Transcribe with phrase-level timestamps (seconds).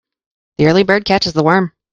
[0.57, 1.73] The early bird catches the worm.